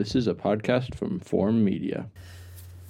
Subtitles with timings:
[0.00, 2.06] This is a podcast from Forum Media.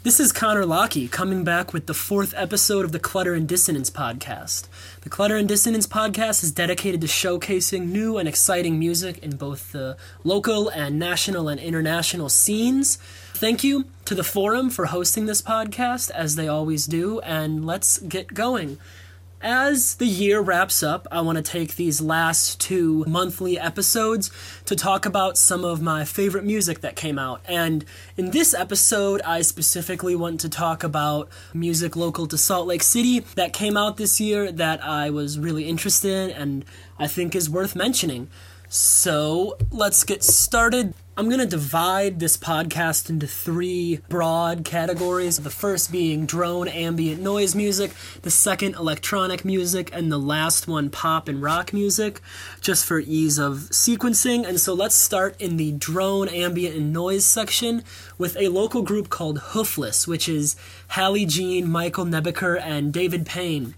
[0.05, 3.91] This is Connor Lockie coming back with the fourth episode of the Clutter and Dissonance
[3.91, 4.69] podcast.
[5.01, 9.73] The Clutter and Dissonance podcast is dedicated to showcasing new and exciting music in both
[9.73, 12.95] the local and national and international scenes.
[13.35, 17.99] Thank you to the Forum for hosting this podcast, as they always do, and let's
[17.99, 18.79] get going.
[19.43, 24.31] As the year wraps up, I want to take these last two monthly episodes
[24.67, 27.41] to talk about some of my favorite music that came out.
[27.49, 27.87] And
[28.19, 33.21] in this episode, I specifically want to talk about music local to Salt Lake City
[33.35, 36.65] that came out this year that I was really interested in and
[36.99, 38.29] I think is worth mentioning.
[38.73, 40.95] So let's get started.
[41.17, 45.39] I'm going to divide this podcast into three broad categories.
[45.39, 47.91] The first being drone ambient noise music,
[48.23, 52.21] the second electronic music, and the last one pop and rock music,
[52.61, 54.47] just for ease of sequencing.
[54.47, 57.83] And so let's start in the drone ambient and noise section
[58.19, 60.55] with a local group called Hoofless, which is
[60.91, 63.75] Hallie Jean, Michael Nebeker, and David Payne.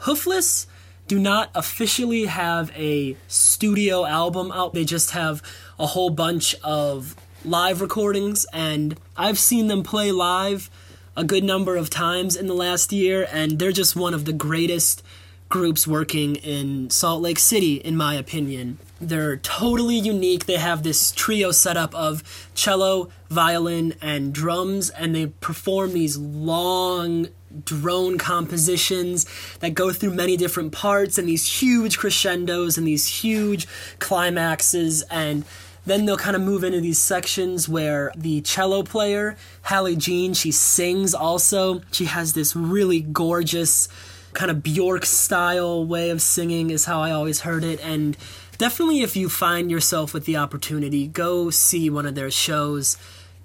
[0.00, 0.66] Hoofless
[1.06, 4.74] do not officially have a studio album out.
[4.74, 5.42] They just have
[5.78, 10.70] a whole bunch of live recordings, and I've seen them play live
[11.16, 14.32] a good number of times in the last year, and they're just one of the
[14.32, 15.02] greatest
[15.48, 18.78] groups working in Salt Lake City, in my opinion.
[19.00, 20.46] They're totally unique.
[20.46, 27.28] They have this trio setup of cello, violin, and drums, and they perform these long
[27.64, 29.26] drone compositions
[29.60, 33.66] that go through many different parts and these huge crescendos and these huge
[33.98, 35.02] climaxes.
[35.10, 35.44] And
[35.86, 40.50] then they'll kind of move into these sections where the cello player, Hallie Jean, she
[40.50, 41.82] sings also.
[41.92, 43.88] She has this really gorgeous
[44.32, 47.80] kind of Bjork style way of singing is how I always heard it.
[47.84, 48.16] And
[48.58, 52.96] definitely if you find yourself with the opportunity, go see one of their shows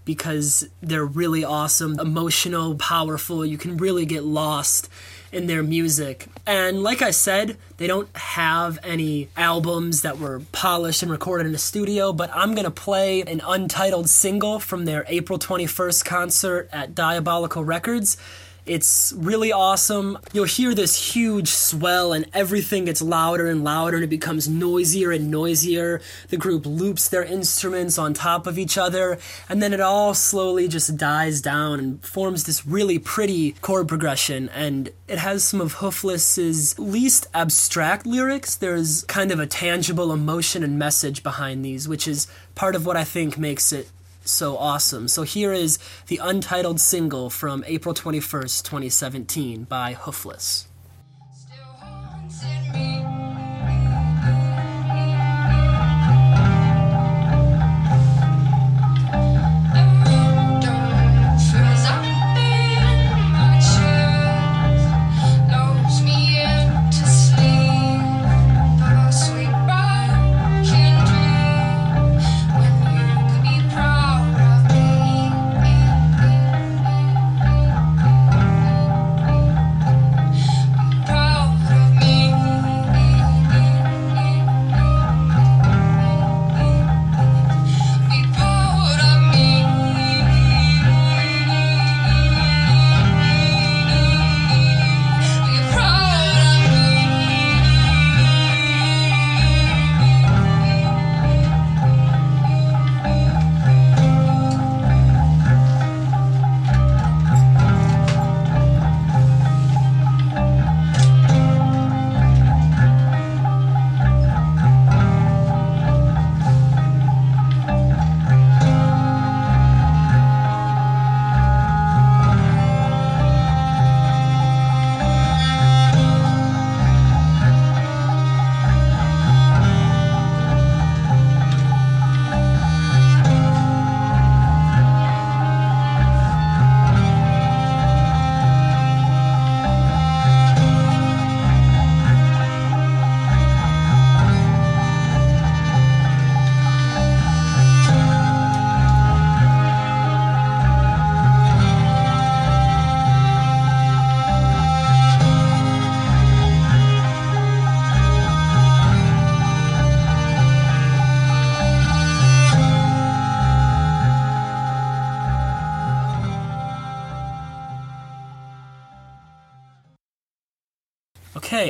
[0.05, 3.45] because they're really awesome, emotional, powerful.
[3.45, 4.89] You can really get lost
[5.31, 6.27] in their music.
[6.47, 11.53] And like I said, they don't have any albums that were polished and recorded in
[11.53, 16.69] a studio, but I'm going to play an untitled single from their April 21st concert
[16.71, 18.17] at Diabolical Records.
[18.69, 20.19] It's really awesome.
[20.31, 25.11] You'll hear this huge swell, and everything gets louder and louder, and it becomes noisier
[25.11, 26.01] and noisier.
[26.27, 29.17] The group loops their instruments on top of each other,
[29.49, 34.49] and then it all slowly just dies down and forms this really pretty chord progression.
[34.49, 38.55] And it has some of Hoofless's least abstract lyrics.
[38.55, 42.97] There's kind of a tangible emotion and message behind these, which is part of what
[42.97, 43.89] I think makes it
[44.29, 45.07] so awesome.
[45.07, 50.68] So here is the untitled single from April 21st, 2017 by Hoofless.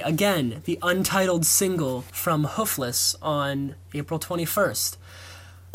[0.09, 4.97] Again, the untitled single from Hoofless on April 21st.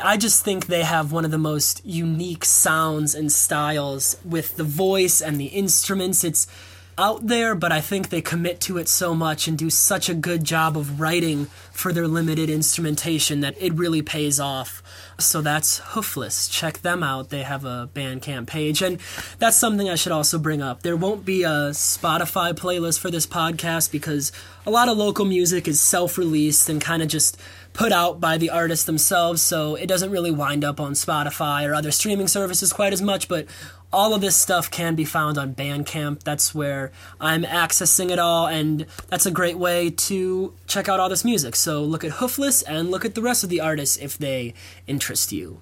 [0.00, 4.64] I just think they have one of the most unique sounds and styles with the
[4.64, 6.24] voice and the instruments.
[6.24, 6.48] It's
[6.96, 10.14] out there, but I think they commit to it so much and do such a
[10.14, 14.82] good job of writing for their limited instrumentation that it really pays off.
[15.18, 16.50] So that's Hoofless.
[16.50, 17.30] Check them out.
[17.30, 18.82] They have a Bandcamp page.
[18.82, 18.98] And
[19.38, 20.82] that's something I should also bring up.
[20.82, 24.32] There won't be a Spotify playlist for this podcast because
[24.66, 27.40] a lot of local music is self released and kind of just
[27.74, 31.74] put out by the artists themselves, so it doesn't really wind up on Spotify or
[31.74, 33.46] other streaming services quite as much, but
[33.92, 36.22] all of this stuff can be found on Bandcamp.
[36.22, 41.08] That's where I'm accessing it all, and that's a great way to check out all
[41.08, 41.56] this music.
[41.56, 44.54] So look at Hoofless and look at the rest of the artists if they
[44.86, 45.60] interest you.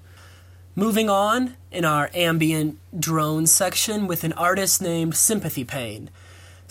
[0.75, 6.11] Moving on in our ambient drone section with an artist named Sympathy Pain.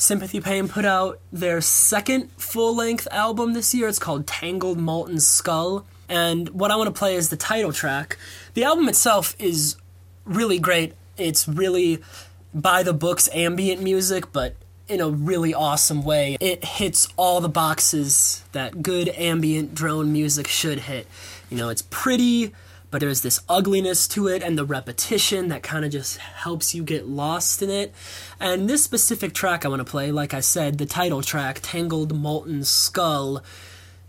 [0.01, 3.87] Sympathy Pain put out their second full length album this year.
[3.87, 5.85] It's called Tangled Molten Skull.
[6.09, 8.17] And what I want to play is the title track.
[8.55, 9.75] The album itself is
[10.25, 10.95] really great.
[11.17, 11.99] It's really
[12.51, 14.55] by the books ambient music, but
[14.87, 16.35] in a really awesome way.
[16.39, 21.05] It hits all the boxes that good ambient drone music should hit.
[21.51, 22.53] You know, it's pretty,
[22.91, 26.83] but there's this ugliness to it and the repetition that kind of just helps you
[26.83, 27.93] get lost in it.
[28.39, 32.13] And this specific track I want to play, like I said, the title track, Tangled
[32.13, 33.41] Molten Skull,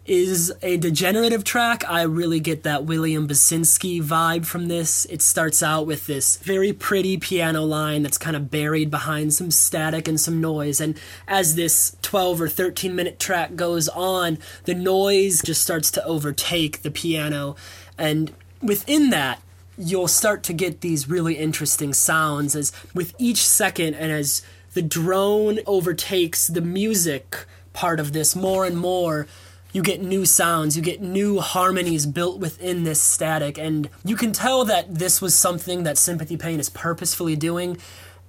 [0.05, 1.88] is a degenerative track.
[1.88, 5.05] I really get that William Basinski vibe from this.
[5.05, 9.52] It starts out with this very pretty piano line that's kind of buried behind some
[9.52, 10.81] static and some noise.
[10.81, 10.99] And
[11.29, 16.82] as this 12 or 13 minute track goes on, the noise just starts to overtake
[16.82, 17.55] the piano.
[17.96, 18.32] And
[18.62, 19.41] within that,
[19.76, 24.43] you'll start to get these really interesting sounds as with each second and as
[24.75, 29.26] the drone overtakes the music part of this more and more
[29.73, 33.56] you get new sounds you get new harmonies built within this static.
[33.56, 37.79] And you can tell that this was something that sympathy pain is purposefully doing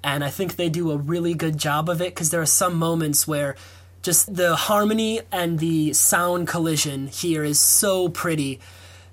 [0.04, 2.76] and i think they do a really good job of it because there are some
[2.76, 3.56] moments where
[4.02, 8.60] just the harmony and the sound collision here is so pretty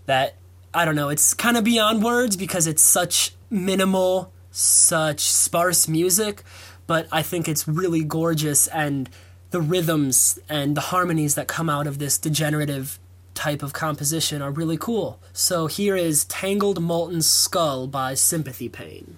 [0.07, 0.35] that
[0.73, 6.45] I don't know, it's kind of beyond words because it's such minimal, such sparse music,
[6.87, 9.11] but I think it's really gorgeous and
[9.51, 13.01] the rhythms and the harmonies that come out of this degenerative
[13.35, 15.19] type of composition are really cool.
[15.33, 19.17] So here is Tangled Molten Skull by Sympathy Pain.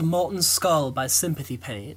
[0.00, 1.96] Molten Skull by Sympathy Pain.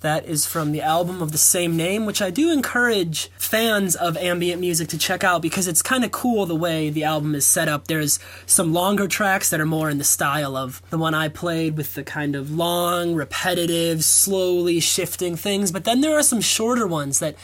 [0.00, 4.16] That is from the album of the same name, which I do encourage fans of
[4.16, 7.46] ambient music to check out because it's kind of cool the way the album is
[7.46, 7.86] set up.
[7.86, 11.76] There's some longer tracks that are more in the style of the one I played
[11.76, 16.86] with the kind of long, repetitive, slowly shifting things, but then there are some shorter
[16.86, 17.36] ones that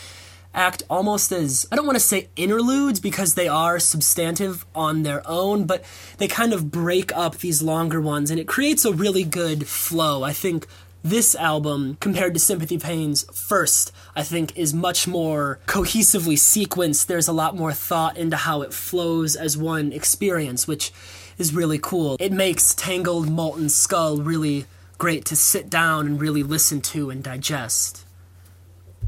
[0.56, 5.22] act almost as I don't want to say interludes because they are substantive on their
[5.28, 5.84] own, but
[6.18, 10.22] they kind of break up these longer ones and it creates a really good flow.
[10.24, 10.66] I think
[11.04, 17.06] this album, compared to Sympathy Pain's first, I think is much more cohesively sequenced.
[17.06, 20.92] There's a lot more thought into how it flows as one experience, which
[21.38, 22.16] is really cool.
[22.18, 24.64] It makes Tangled Molten Skull really
[24.98, 28.04] great to sit down and really listen to and digest.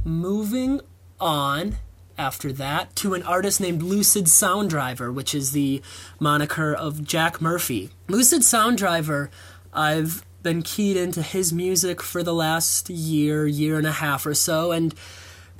[0.04, 0.80] Moving
[1.20, 1.76] on
[2.16, 5.80] after that to an artist named Lucid Sound Driver, which is the
[6.18, 7.90] moniker of Jack Murphy.
[8.08, 9.30] Lucid Sound Driver,
[9.72, 14.34] I've been keyed into his music for the last year, year and a half or
[14.34, 14.94] so, and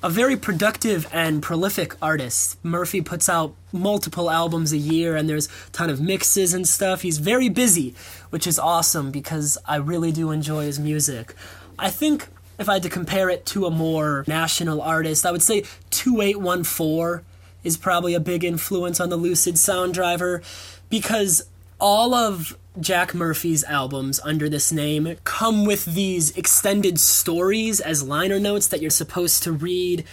[0.02, 2.62] a very productive and prolific artist.
[2.64, 7.02] Murphy puts out multiple albums a year and there's a ton of mixes and stuff.
[7.02, 7.94] He's very busy,
[8.30, 11.34] which is awesome because I really do enjoy his music.
[11.78, 15.42] I think if I had to compare it to a more national artist, I would
[15.42, 17.24] say 2814
[17.64, 20.42] is probably a big influence on the Lucid Sound Driver
[20.90, 21.48] because
[21.80, 28.38] all of Jack Murphy's albums under this name come with these extended stories as liner
[28.38, 30.04] notes that you're supposed to read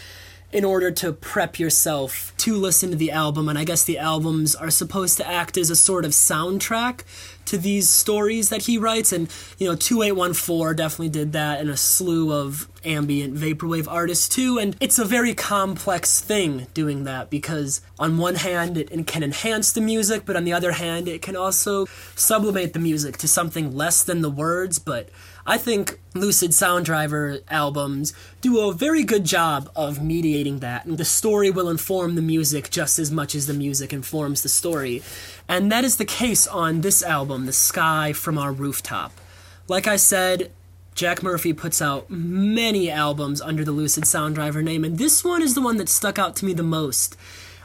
[0.51, 3.49] in order to prep yourself to listen to the album.
[3.49, 7.01] And I guess the albums are supposed to act as a sort of soundtrack
[7.45, 9.11] to these stories that he writes.
[9.11, 14.59] And, you know, 2814 definitely did that, and a slew of ambient vaporwave artists too.
[14.59, 19.71] And it's a very complex thing doing that because, on one hand, it, can enhance
[19.71, 21.85] the music, but on the other hand, it can also
[22.15, 24.79] sublimate the music to something less than the words.
[24.79, 25.09] But
[25.47, 30.97] I think Lucid Sound Driver albums do a very good job of mediating that, and
[30.97, 35.03] the story will inform the music just as much as the music informs the story.
[35.47, 39.11] And that is the case on this album, The Sky from Our Rooftop.
[39.67, 40.51] Like I said,
[40.95, 45.43] Jack Murphy puts out many albums under the Lucid Sound Driver name, and this one
[45.43, 47.15] is the one that stuck out to me the most.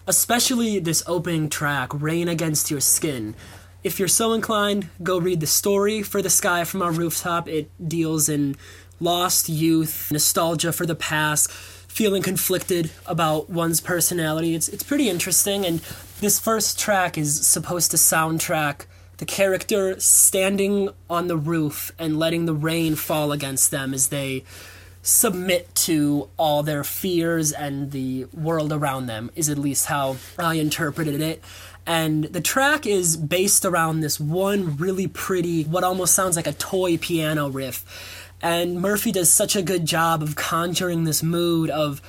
[0.06, 3.34] Especially this opening track, Rain Against Your Skin.
[3.82, 7.48] If you're so inclined, go read the story for The Sky from Our Rooftop.
[7.48, 8.56] It deals in
[9.00, 14.54] lost youth, nostalgia for the past, feeling conflicted about one's personality.
[14.54, 15.80] It's, it's pretty interesting, and
[16.20, 18.84] this first track is supposed to soundtrack
[19.16, 24.44] the character standing on the roof and letting the rain fall against them as they
[25.02, 30.54] submit to all their fears and the world around them, is at least how I
[30.54, 31.42] interpreted it.
[31.86, 36.52] And the track is based around this one really pretty, what almost sounds like a
[36.52, 37.84] toy piano riff.
[38.42, 42.00] And Murphy does such a good job of conjuring this mood of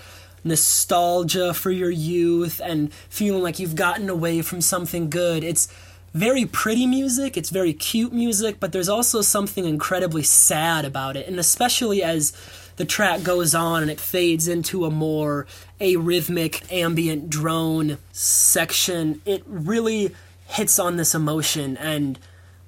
[0.44, 5.44] nostalgia for your youth and feeling like you've gotten away from something good.
[5.44, 5.68] It's
[6.14, 11.28] very pretty music, it's very cute music, but there's also something incredibly sad about it.
[11.28, 12.34] And especially as
[12.82, 15.46] the track goes on and it fades into a more
[15.80, 20.16] arrhythmic ambient drone section, it really
[20.48, 22.18] hits on this emotion and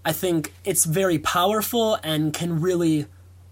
[0.06, 3.08] I think it's very powerful and can really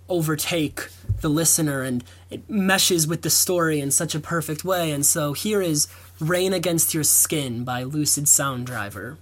[0.08, 0.88] overtake
[1.22, 4.92] the listener and it meshes with the story in such a perfect way.
[4.92, 5.88] And so here is
[6.20, 9.18] Rain Against Your Skin by Lucid Sound Driver.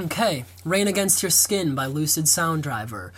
[0.00, 3.12] Okay, Rain Against Your Skin by Lucid Sound Driver.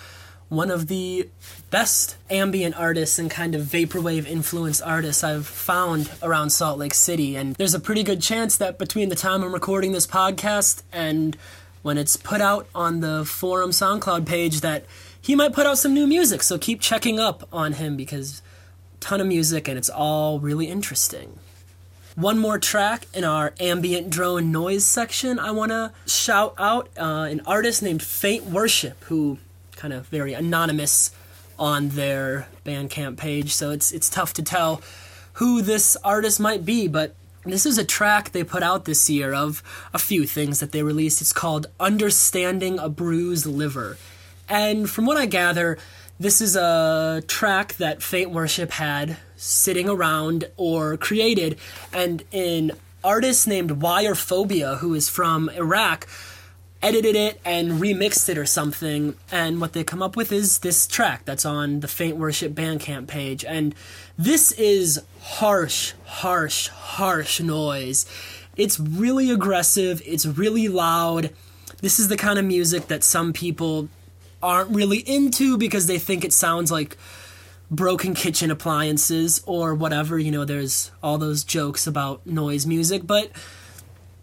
[0.48, 1.28] One of the
[1.70, 7.36] best ambient artists and kind of vaporwave influenced artists I've found around Salt Lake City.
[7.36, 11.36] And there's a pretty good chance that between the time I'm recording this podcast and
[11.82, 14.84] when it's put out on the forum SoundCloud page that
[15.20, 16.42] he might put out some new music.
[16.42, 18.42] So keep checking up on him because
[18.98, 21.38] ton of music and it's all really interesting.
[22.14, 27.26] One more track in our ambient drone noise section, I want to shout out uh,
[27.30, 29.38] an artist named Faint Worship, who
[29.76, 31.12] kind of very anonymous
[31.58, 34.82] on their Bandcamp page, so it's it's tough to tell
[35.34, 37.14] who this artist might be, but
[37.44, 39.62] this is a track they put out this year of
[39.94, 41.22] a few things that they released.
[41.22, 43.96] It's called Understanding a Bruised Liver.
[44.48, 45.78] And from what I gather,
[46.20, 51.58] this is a track that Faint Worship had sitting around or created,
[51.92, 52.72] and an
[53.02, 56.06] artist named Wirephobia, who is from Iraq,
[56.80, 59.16] edited it and remixed it or something.
[59.30, 63.06] And what they come up with is this track that's on the Faint Worship Bandcamp
[63.06, 63.44] page.
[63.44, 63.74] And
[64.18, 68.06] this is harsh, harsh, harsh noise.
[68.56, 71.30] It's really aggressive, it's really loud.
[71.80, 73.88] This is the kind of music that some people
[74.42, 76.96] aren't really into because they think it sounds like
[77.70, 80.18] broken kitchen appliances or whatever.
[80.18, 83.30] You know, there's all those jokes about noise music, but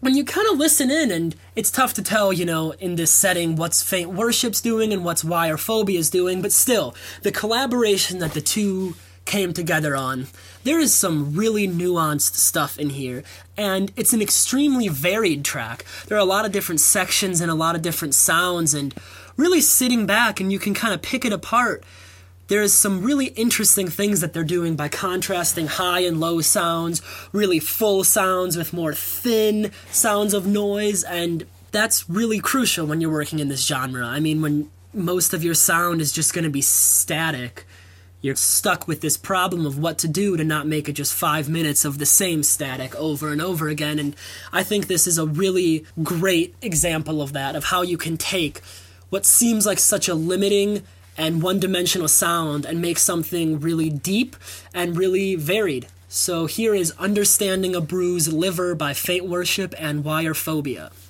[0.00, 3.12] when you kind of listen in, and it's tough to tell, you know, in this
[3.12, 8.40] setting what's Faint Worship's doing and what's Wirephobia's doing, but still, the collaboration that the
[8.40, 8.94] two
[9.26, 10.26] came together on,
[10.64, 13.22] there is some really nuanced stuff in here,
[13.56, 15.84] and it's an extremely varied track.
[16.06, 18.94] There are a lot of different sections and a lot of different sounds, and
[19.36, 21.84] really sitting back and you can kind of pick it apart
[22.50, 27.00] there's some really interesting things that they're doing by contrasting high and low sounds,
[27.32, 33.12] really full sounds with more thin sounds of noise, and that's really crucial when you're
[33.12, 34.04] working in this genre.
[34.04, 37.66] I mean, when most of your sound is just going to be static,
[38.20, 41.48] you're stuck with this problem of what to do to not make it just five
[41.48, 44.00] minutes of the same static over and over again.
[44.00, 44.16] And
[44.52, 48.60] I think this is a really great example of that, of how you can take
[49.10, 50.82] what seems like such a limiting
[51.16, 54.36] and one dimensional sound and make something really deep
[54.72, 55.86] and really varied.
[56.08, 60.86] So here is Understanding a Bruised Liver by Faint Worship and Wirephobia.
[60.86, 61.09] Okay,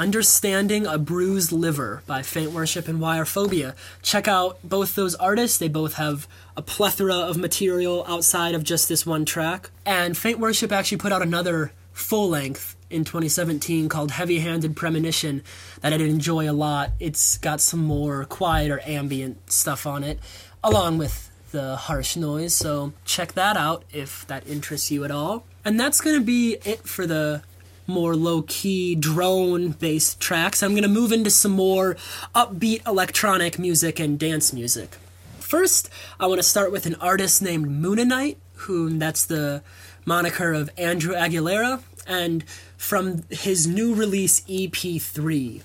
[0.00, 3.74] Understanding a Bruised Liver by Faint Worship and Wirephobia.
[4.00, 5.58] Check out both those artists.
[5.58, 9.68] They both have a plethora of material outside of just this one track.
[9.84, 15.42] And Faint Worship actually put out another full length in 2017 called Heavy Handed Premonition
[15.82, 16.92] that I did enjoy a lot.
[16.98, 20.18] It's got some more quieter ambient stuff on it,
[20.64, 22.54] along with the harsh noise.
[22.54, 25.44] So check that out if that interests you at all.
[25.62, 27.42] And that's going to be it for the
[27.90, 30.62] more low key drone based tracks.
[30.62, 31.96] I'm going to move into some more
[32.34, 34.96] upbeat electronic music and dance music.
[35.38, 39.62] First, I want to start with an artist named Moonanite, who that's the
[40.06, 42.44] moniker of Andrew Aguilera, and
[42.76, 45.62] from his new release EP3.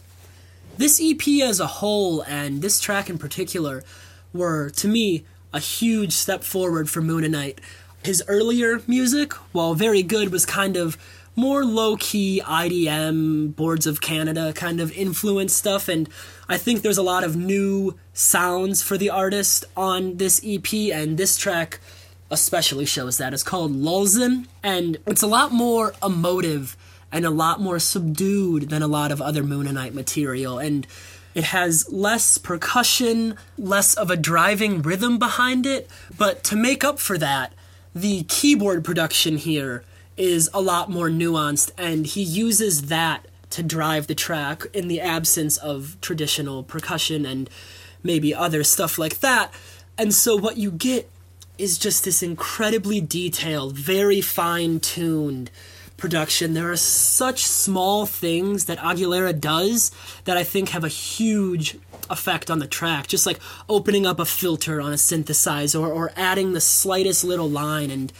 [0.78, 3.84] This EP as a whole, and this track in particular,
[4.34, 7.60] were, to me, a huge step forward for Moonanite.
[8.04, 10.98] His earlier music, while very good, was kind of
[11.36, 16.10] more low key IDM, Boards of Canada kind of influence stuff, and
[16.48, 21.17] I think there's a lot of new sounds for the artist on this EP, and
[21.17, 21.80] this track
[22.32, 23.34] especially shows that.
[23.34, 26.76] It's called Lulzen, and it's a lot more emotive
[27.12, 30.88] and a lot more subdued than a lot of other Moonanite material, and
[31.34, 36.98] it has less percussion, less of a driving rhythm behind it, but to make up
[36.98, 37.54] for that,
[37.93, 39.84] the keyboard production here
[40.17, 44.99] is a lot more nuanced, and he uses that to drive the track in the
[44.99, 47.49] absence of traditional percussion and
[48.04, 49.54] maybe other stuff like that.
[49.97, 51.10] And so what you get
[51.58, 55.49] is just this incredibly detailed, very fine tuned
[55.97, 56.54] production.
[56.54, 59.91] There are such small things that Aguilera does
[60.25, 61.78] that I think have a huge
[62.10, 63.08] effect on the track.
[63.08, 67.49] Just like opening up a filter on a synthesizer or, or adding the slightest little
[67.49, 67.89] line.
[67.89, 68.12] And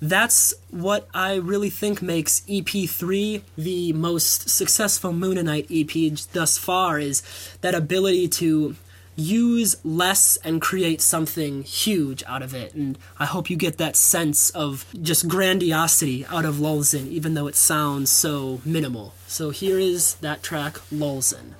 [0.00, 7.22] that's what I really think makes EP3 the most successful Moonanite EP thus far is
[7.60, 8.76] that ability to
[9.16, 12.74] use less and create something huge out of it.
[12.74, 17.46] And I hope you get that sense of just grandiosity out of Lulzen, even though
[17.46, 19.14] it sounds so minimal.
[19.26, 21.54] So here is that track, Lulzen.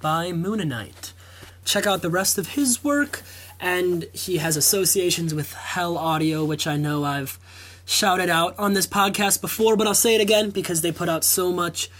[0.00, 1.12] By Moonanite.
[1.64, 3.22] Check out the rest of his work,
[3.60, 7.38] and he has associations with Hell Audio, which I know I've
[7.84, 11.24] shouted out on this podcast before, but I'll say it again because they put out
[11.24, 11.90] so much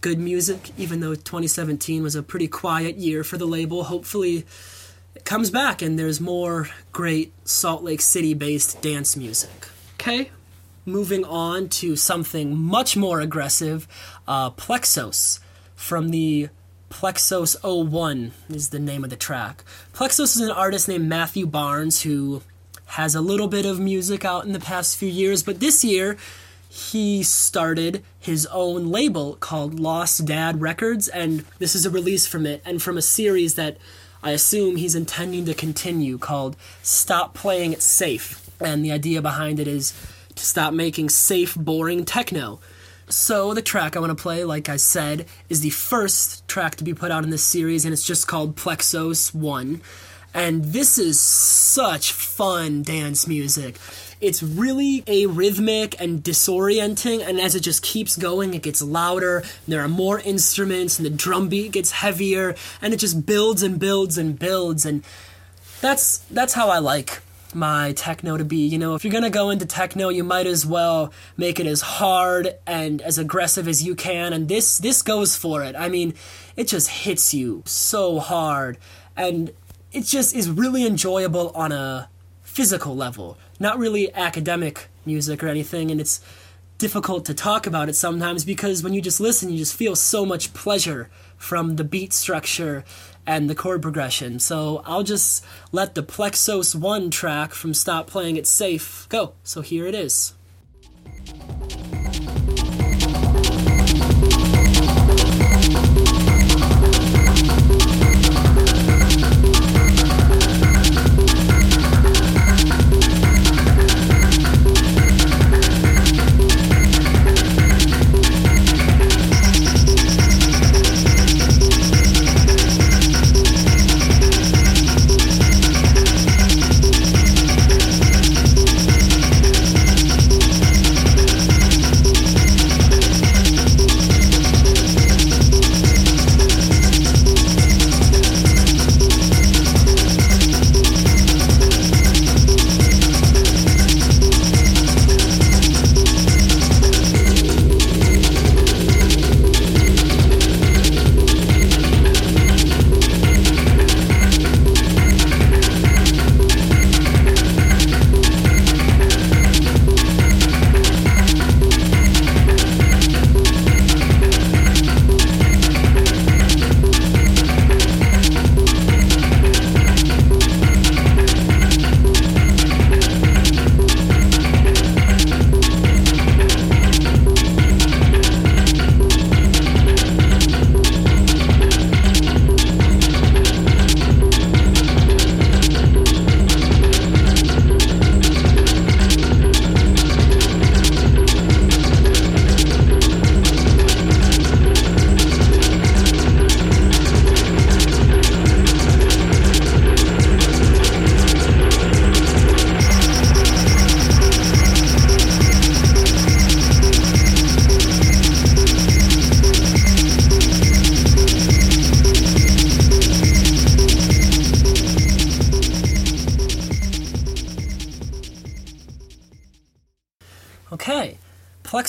[0.00, 3.84] good music, even though 2017 was a pretty quiet year for the label.
[3.84, 4.46] Hopefully,
[5.14, 9.68] it comes back and there's more great Salt Lake City based dance music.
[9.94, 10.30] Okay,
[10.86, 13.86] moving on to something much more aggressive
[14.26, 15.40] uh, Plexos
[15.74, 16.48] from the
[16.90, 19.64] Plexos 01 is the name of the track.
[19.94, 22.42] Plexos is an artist named Matthew Barnes who
[22.86, 26.18] has a little bit of music out in the past few years, but this year
[26.68, 32.44] he started his own label called Lost Dad Records, and this is a release from
[32.44, 33.78] it and from a series that
[34.22, 38.50] I assume he's intending to continue called Stop Playing It Safe.
[38.60, 39.94] And the idea behind it is
[40.34, 42.60] to stop making safe, boring techno.
[43.10, 46.84] So, the track I want to play, like I said, is the first track to
[46.84, 49.80] be put out in this series, and it's just called Plexos 1.
[50.32, 53.78] And this is such fun dance music.
[54.20, 59.66] It's really arrhythmic and disorienting, and as it just keeps going, it gets louder, and
[59.66, 63.80] there are more instruments, and the drum beat gets heavier, and it just builds and
[63.80, 65.02] builds and builds, and
[65.80, 67.22] that's that's how I like
[67.54, 68.66] my techno to be.
[68.66, 71.80] You know, if you're gonna go into techno, you might as well make it as
[71.80, 75.74] hard and as aggressive as you can, and this this goes for it.
[75.76, 76.14] I mean,
[76.56, 78.78] it just hits you so hard,
[79.16, 79.52] and
[79.92, 82.08] it just is really enjoyable on a
[82.42, 86.20] physical level not really academic music or anything, and it's
[86.78, 90.24] difficult to talk about it sometimes because when you just listen, you just feel so
[90.24, 92.84] much pleasure from the beat structure
[93.30, 94.40] and the chord progression.
[94.40, 99.34] So I'll just let the Plexos 1 track from Stop Playing It Safe go.
[99.44, 100.34] So here it is.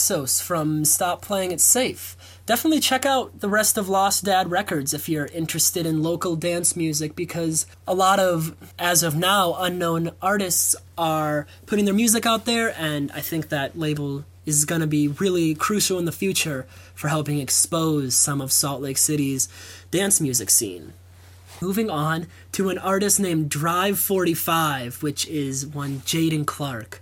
[0.01, 2.17] From Stop Playing It Safe.
[2.47, 6.75] Definitely check out the rest of Lost Dad Records if you're interested in local dance
[6.75, 12.45] music because a lot of, as of now, unknown artists are putting their music out
[12.45, 16.65] there, and I think that label is going to be really crucial in the future
[16.95, 19.47] for helping expose some of Salt Lake City's
[19.91, 20.93] dance music scene.
[21.61, 27.01] Moving on to an artist named Drive 45, which is one Jaden Clark.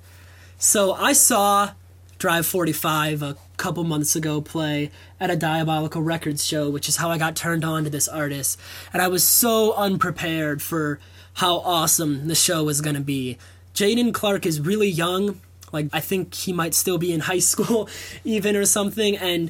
[0.58, 1.72] So I saw
[2.20, 7.10] Drive 45 a couple months ago play at a Diabolical Records show, which is how
[7.10, 8.60] I got turned on to this artist.
[8.92, 11.00] And I was so unprepared for
[11.36, 13.38] how awesome the show was going to be.
[13.74, 15.40] Jaden Clark is really young.
[15.72, 17.88] Like, I think he might still be in high school,
[18.26, 19.16] even or something.
[19.16, 19.50] And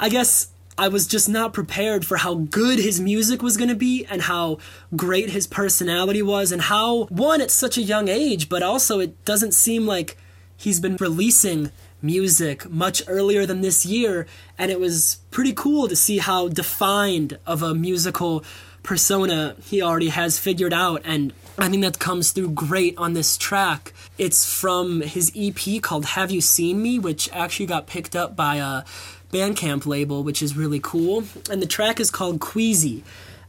[0.00, 3.76] I guess I was just not prepared for how good his music was going to
[3.76, 4.58] be and how
[4.96, 9.24] great his personality was, and how, one, at such a young age, but also it
[9.24, 10.16] doesn't seem like
[10.56, 11.70] he's been releasing
[12.02, 14.26] music much earlier than this year,
[14.58, 18.44] and it was pretty cool to see how defined of a musical
[18.82, 23.36] persona he already has figured out and I think that comes through great on this
[23.36, 23.92] track.
[24.16, 28.56] It's from his EP called Have You Seen Me, which actually got picked up by
[28.56, 28.84] a
[29.30, 31.24] Bandcamp label, which is really cool.
[31.50, 33.04] And the track is called Queasy.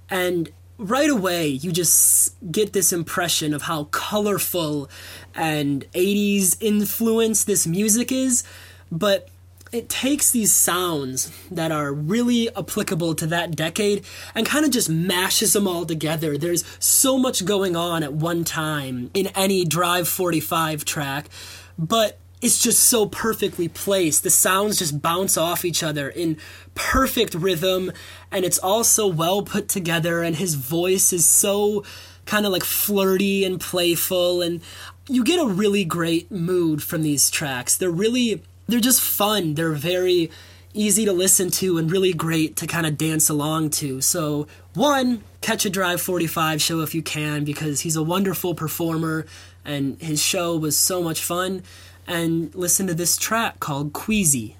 [0.09, 4.89] And right away you just get this impression of how colorful
[5.35, 8.43] and 80s influence this music is
[8.91, 9.29] but
[9.71, 14.03] it takes these sounds that are really applicable to that decade
[14.35, 16.37] and kind of just mashes them all together.
[16.37, 21.29] There's so much going on at one time in any Drive 45 track,
[21.77, 24.23] but it's just so perfectly placed.
[24.23, 26.37] The sounds just bounce off each other in
[26.73, 27.91] perfect rhythm,
[28.31, 31.83] and it's all so well put together, and his voice is so
[32.25, 34.61] kind of like flirty and playful, and
[35.07, 37.77] you get a really great mood from these tracks.
[37.77, 39.53] They're really, they're just fun.
[39.53, 40.31] They're very
[40.73, 44.01] easy to listen to and really great to kind of dance along to.
[44.01, 49.25] So, one, catch a Drive 45 show if you can because he's a wonderful performer
[49.65, 51.63] and his show was so much fun.
[52.07, 54.55] And listen to this track called Queasy.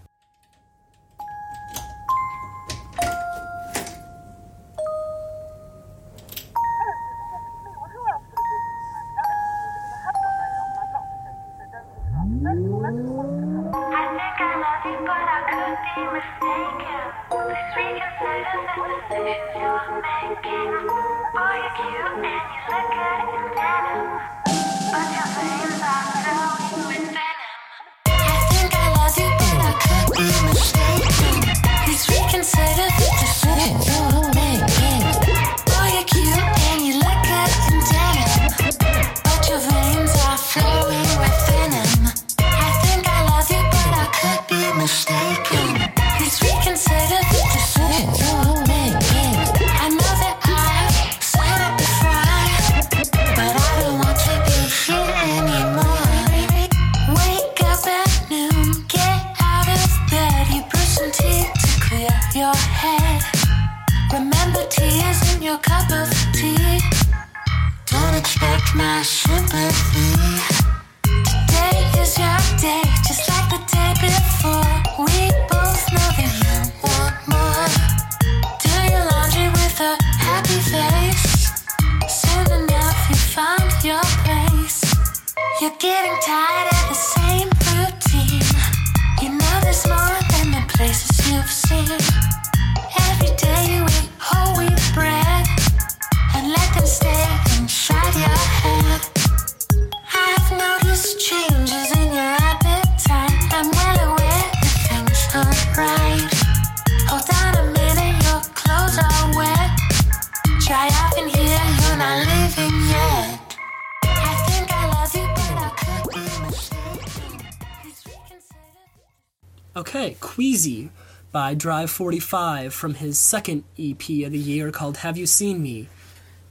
[119.81, 120.91] Okay, Queasy
[121.31, 125.89] by Drive 45 from his second EP of the year called Have You Seen Me?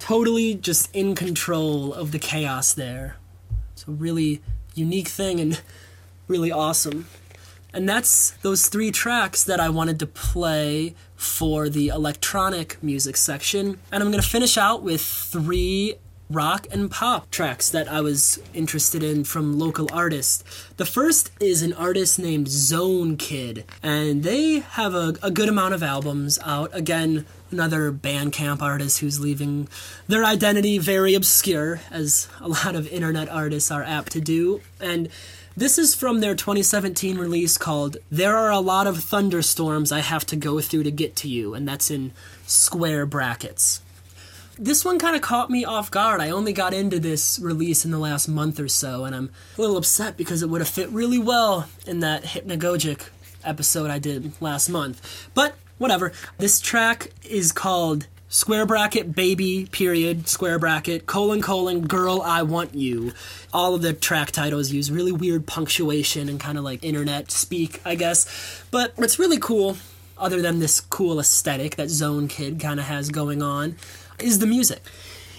[0.01, 3.19] Totally just in control of the chaos there.
[3.73, 4.43] It's a really
[4.75, 5.61] unique thing and
[6.27, 7.07] really awesome.
[7.73, 13.79] And that's those three tracks that I wanted to play for the electronic music section.
[13.93, 15.95] And I'm going to finish out with three
[16.31, 20.45] rock and pop tracks that I was interested in from local artists.
[20.77, 25.75] The first is an artist named Zone Kid, and they have a, a good amount
[25.75, 26.71] of albums out.
[26.73, 29.69] Again, another Bandcamp artist who's leaving
[30.07, 34.61] their identity very obscure, as a lot of internet artists are apt to do.
[34.81, 35.09] And
[35.57, 40.25] this is from their 2017 release called There Are a Lot of Thunderstorms I Have
[40.27, 42.13] to Go Through to Get to You, and that's in
[42.47, 43.83] square brackets
[44.61, 46.21] this one kind of caught me off guard.
[46.21, 49.61] I only got into this release in the last month or so, and I'm a
[49.61, 53.09] little upset because it would have fit really well in that Hypnagogic
[53.43, 55.29] episode I did last month.
[55.33, 56.13] But whatever.
[56.37, 62.77] This track is called square bracket baby period square bracket colon colon girl i want
[62.77, 63.11] you
[63.53, 67.81] all of the track titles use really weird punctuation and kind of like internet speak
[67.85, 69.77] i guess but what's really cool
[70.17, 73.75] other than this cool aesthetic that zone kid kind of has going on
[74.23, 74.83] is the music.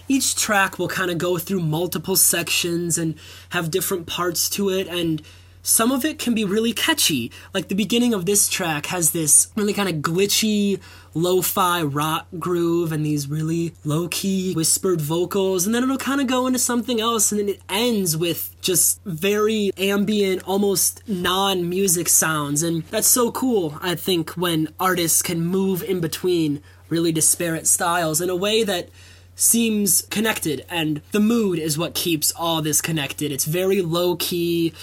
[0.08, 3.16] Each track will kind of go through multiple sections and
[3.50, 5.22] have different parts to it, and
[5.64, 7.32] some of it can be really catchy.
[7.54, 10.80] Like the beginning of this track has this really kind of glitchy
[11.14, 16.48] lo-fi rock groove and these really low-key whispered vocals and then it'll kind of go
[16.48, 22.84] into something else and then it ends with just very ambient almost non-music sounds and
[22.84, 28.30] that's so cool i think when artists can move in between really disparate styles in
[28.30, 28.90] a way that
[29.34, 33.32] seems connected, and the mood is what keeps all this connected.
[33.32, 34.74] It's very low key,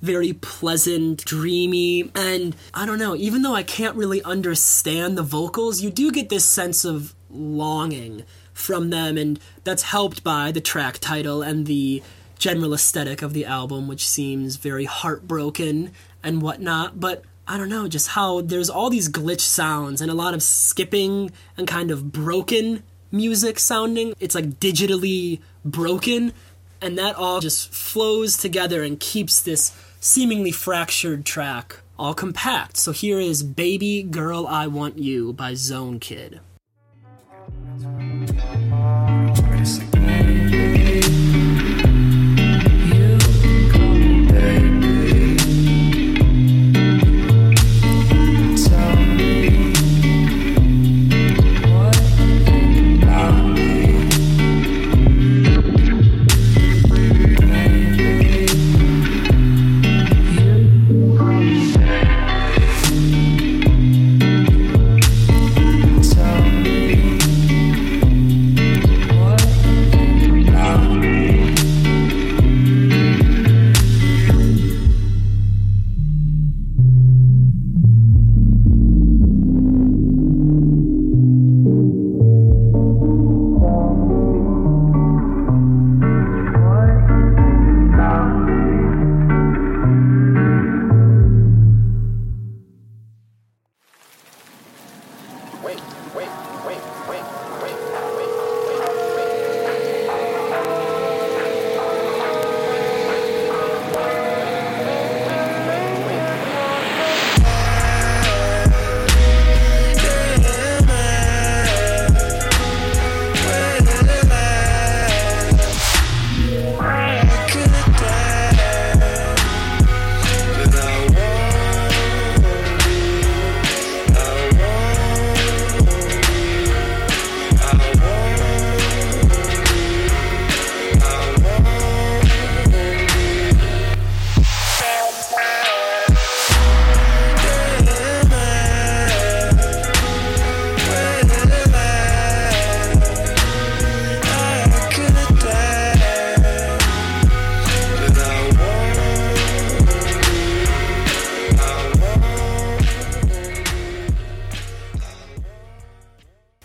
[0.00, 5.82] very pleasant, dreamy, and I don't know, even though I can't really understand the vocals,
[5.82, 10.98] you do get this sense of longing from them, and that's helped by the track
[10.98, 12.02] title and the
[12.38, 15.90] general aesthetic of the album, which seems very heartbroken
[16.22, 20.14] and whatnot, but I don't know, just how there's all these glitch sounds and a
[20.14, 22.82] lot of skipping and kind of broken
[23.12, 24.14] music sounding.
[24.18, 26.32] It's like digitally broken,
[26.80, 32.76] and that all just flows together and keeps this seemingly fractured track all compact.
[32.78, 36.40] So here is Baby Girl I Want You by Zone Kid.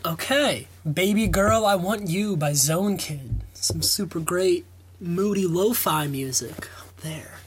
[0.04, 3.44] Okay, Baby Girl I Want You by Zone Kid.
[3.54, 4.66] Some super great,
[5.00, 6.68] moody lo fi music
[7.02, 7.41] there.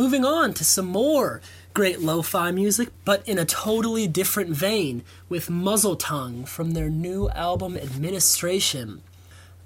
[0.00, 1.42] Moving on to some more
[1.74, 6.88] great lo fi music, but in a totally different vein, with Muzzle Tung from their
[6.88, 9.02] new album Administration.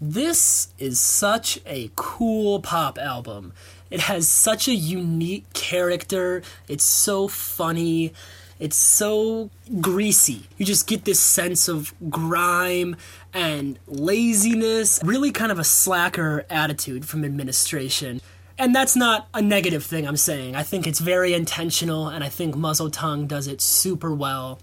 [0.00, 3.52] This is such a cool pop album.
[3.92, 8.12] It has such a unique character, it's so funny.
[8.58, 10.48] It's so greasy.
[10.58, 12.96] You just get this sense of grime
[13.32, 18.20] and laziness, really kind of a slacker attitude from administration.
[18.56, 20.54] And that's not a negative thing I'm saying.
[20.54, 24.60] I think it's very intentional, and I think Muzzle Tung does it super well.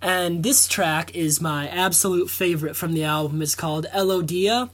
[0.00, 3.42] And this track is my absolute favorite from the album.
[3.42, 4.70] It's called Elodia.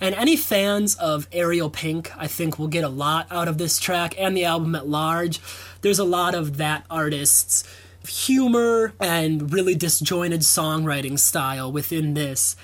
[0.00, 3.78] And any fans of Ariel Pink, I think, will get a lot out of this
[3.78, 5.40] track and the album at large.
[5.82, 7.64] There's a lot of that artist's
[8.08, 12.56] humor and really disjointed songwriting style within this.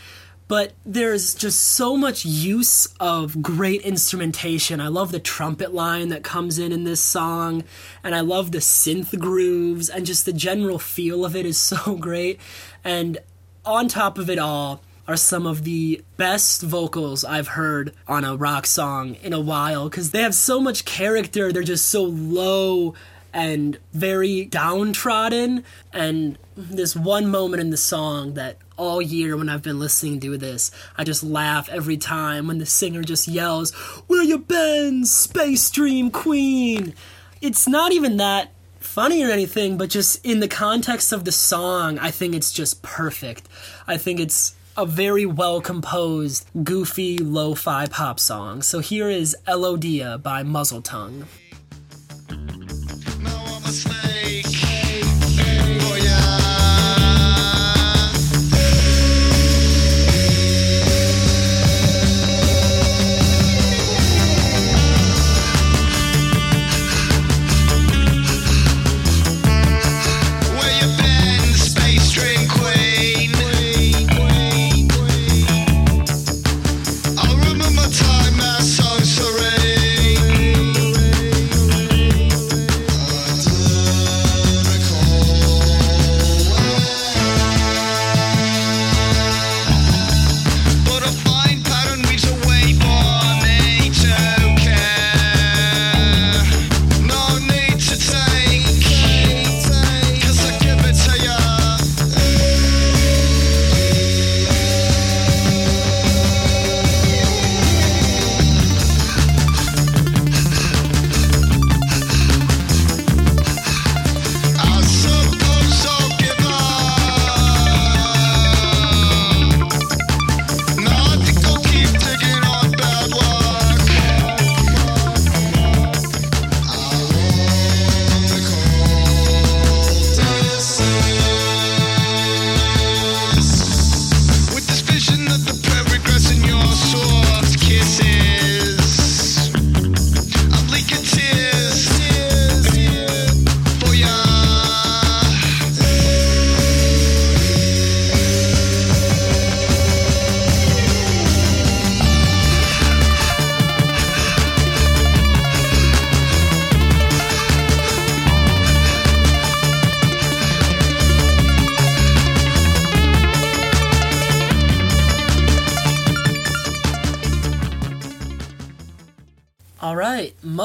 [0.48, 4.80] But there's just so much use of great instrumentation.
[4.80, 7.64] I love the trumpet line that comes in in this song,
[8.04, 11.96] and I love the synth grooves, and just the general feel of it is so
[11.96, 12.40] great.
[12.84, 13.18] And
[13.64, 18.36] on top of it all, are some of the best vocals I've heard on a
[18.36, 21.52] rock song in a while because they have so much character.
[21.52, 22.94] They're just so low
[23.32, 25.62] and very downtrodden.
[25.92, 30.36] And this one moment in the song that all year when I've been listening to
[30.36, 33.72] this, I just laugh every time when the singer just yells,
[34.06, 36.94] Where you been, Space Dream Queen?
[37.40, 41.98] It's not even that funny or anything, but just in the context of the song,
[41.98, 43.48] I think it's just perfect.
[43.86, 48.62] I think it's a very well composed, goofy, lo fi pop song.
[48.62, 50.82] So here is Elodia by Muzzle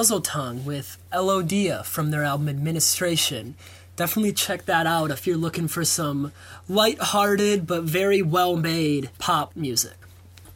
[0.02, 3.54] Muzzle Tung with Elodia from their album Administration.
[3.96, 6.32] Definitely check that out if you're looking for some
[6.68, 9.94] light-hearted but very well-made pop music.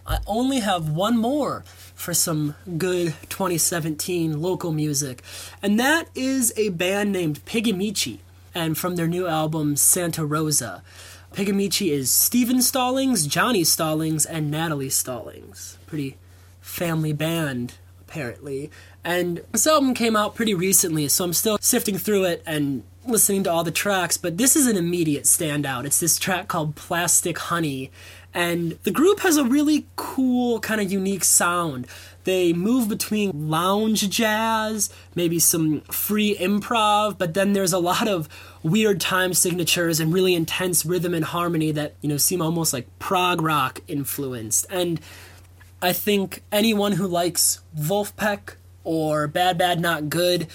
[0.08, 5.22] I only have one more for some good 2017 local music,
[5.62, 8.18] and that is a band named Pigamichi,
[8.56, 10.82] and from their new album Santa Rosa.
[11.34, 15.78] Pigamichi is Steven Stallings, Johnny Stallings, and Natalie Stallings.
[15.86, 16.18] Pretty
[16.62, 17.76] family band,
[18.08, 18.72] apparently.
[19.06, 23.43] And this album came out pretty recently, so I'm still sifting through it and listening
[23.43, 25.86] to all the tracks, but this is an immediate standout.
[25.86, 27.91] It's this track called Plastic Honey,
[28.34, 31.86] and the group has a really cool, kind of unique sound.
[32.24, 38.28] They move between lounge jazz, maybe some free improv, but then there's a lot of
[38.64, 42.88] weird time signatures and really intense rhythm and harmony that, you know, seem almost like
[42.97, 44.66] prog rock influenced.
[44.72, 44.99] And
[45.80, 50.47] I think anyone who likes Vulfpeck or Bad Bad Not Good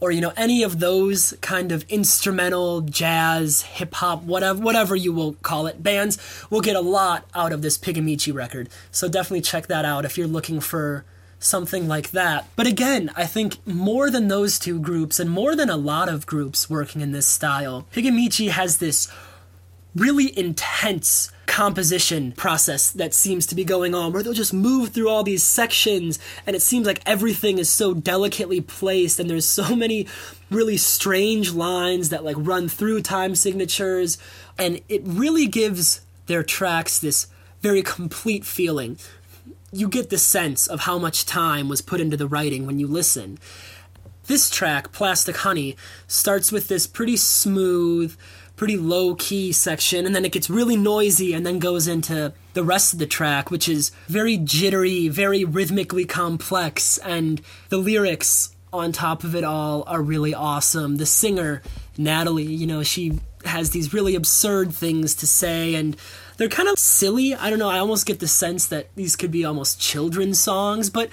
[0.00, 5.12] or you know any of those kind of instrumental jazz hip hop whatever whatever you
[5.12, 6.18] will call it bands
[6.50, 8.68] will get a lot out of this Pigamichi record.
[8.90, 11.04] So definitely check that out if you're looking for
[11.40, 12.48] something like that.
[12.56, 16.26] But again I think more than those two groups and more than a lot of
[16.26, 19.08] groups working in this style Pigamichi has this
[19.94, 25.08] really intense composition process that seems to be going on where they'll just move through
[25.08, 29.74] all these sections and it seems like everything is so delicately placed and there's so
[29.74, 30.06] many
[30.50, 34.18] really strange lines that like run through time signatures
[34.58, 37.26] and it really gives their tracks this
[37.60, 38.98] very complete feeling.
[39.72, 42.86] You get the sense of how much time was put into the writing when you
[42.86, 43.38] listen.
[44.26, 45.76] This track plastic honey
[46.06, 48.16] starts with this pretty smooth
[48.58, 52.64] pretty low key section, and then it gets really noisy and then goes into the
[52.64, 58.92] rest of the track, which is very jittery, very rhythmically complex, and the lyrics on
[58.92, 60.96] top of it all are really awesome.
[60.96, 61.62] The singer,
[61.96, 65.96] Natalie, you know, she has these really absurd things to say, and
[66.36, 67.34] they're kind of silly.
[67.34, 70.90] I don't know, I almost get the sense that these could be almost children's songs,
[70.90, 71.10] but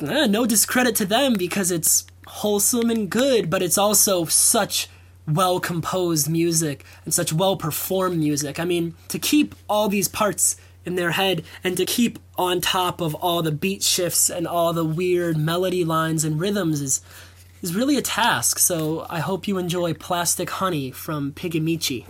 [0.00, 4.88] eh, no discredit to them because it's wholesome and good, but it's also such
[5.28, 8.58] well composed music and such well performed music.
[8.58, 13.00] I mean, to keep all these parts in their head and to keep on top
[13.00, 17.00] of all the beat shifts and all the weird melody lines and rhythms is
[17.60, 18.58] is really a task.
[18.58, 22.04] So I hope you enjoy Plastic Honey from Pigamichi.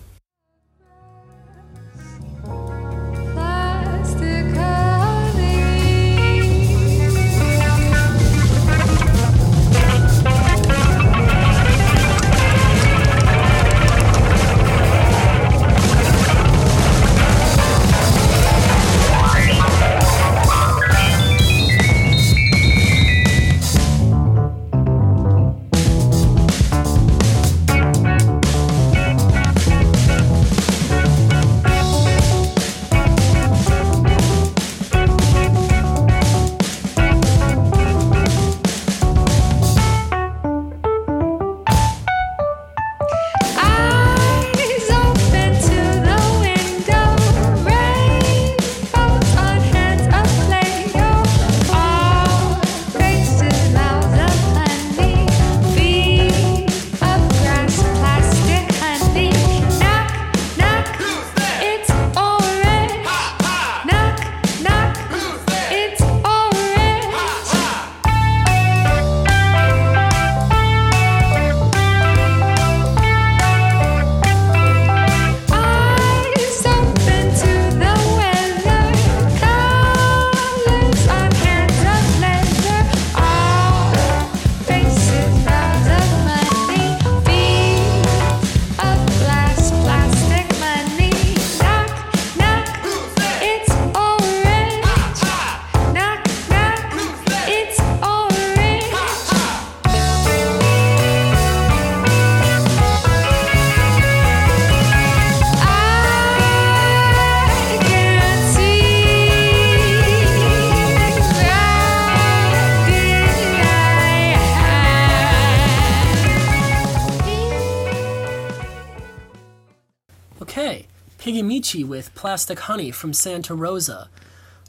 [121.28, 124.08] Pigamichi with Plastic Honey from Santa Rosa.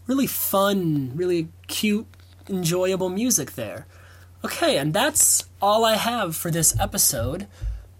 [0.07, 2.05] Really fun, really cute,
[2.49, 3.87] enjoyable music there.
[4.43, 7.47] Okay, and that's all I have for this episode.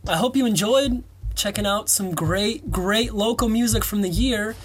[0.05, 1.05] I hope you enjoyed
[1.35, 4.57] checking out some great, great local music from the year.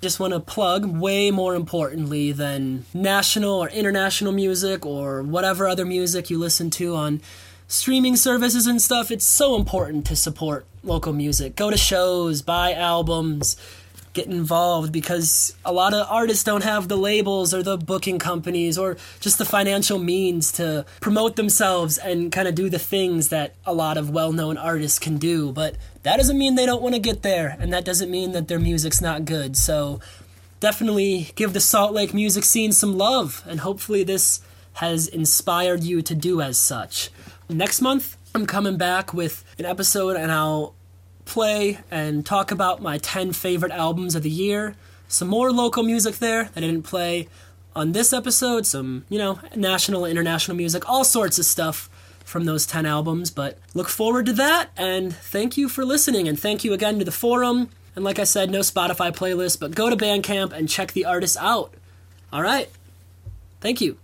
[0.00, 5.84] Just want to plug, way more importantly than national or international music or whatever other
[5.84, 7.20] music you listen to on
[7.70, 11.54] streaming services and stuff, it's so important to support local music.
[11.54, 13.56] Go to shows, buy albums,
[14.12, 18.76] get involved because a lot of artists don't have the labels or the booking companies
[18.76, 23.54] or just the financial means to promote themselves and kind of do the things that
[23.64, 25.52] a lot of well known artists can do.
[25.52, 28.48] But that doesn't mean they don't want to get there, and that doesn't mean that
[28.48, 29.56] their music's not good.
[29.56, 30.00] So
[30.58, 34.40] definitely give the Salt Lake music scene some love, and hopefully this
[34.74, 37.10] has inspired you to do as such.
[37.50, 40.72] Next month, I'm coming back with an episode and I'll
[41.24, 44.76] play and talk about my 10 favorite albums of the year.
[45.08, 47.26] Some more local music there that I didn't play
[47.74, 51.90] on this episode, some, you know, national, international music, all sorts of stuff
[52.24, 53.32] from those 10 albums.
[53.32, 57.04] But look forward to that, and thank you for listening, and thank you again to
[57.04, 57.68] the forum.
[57.96, 61.36] And like I said, no Spotify playlist, but go to Bandcamp and check the artists
[61.36, 61.74] out.
[62.32, 62.70] All right.
[63.60, 63.98] Thank you.